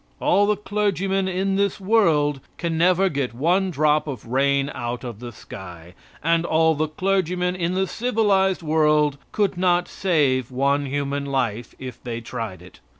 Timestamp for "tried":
12.19-12.63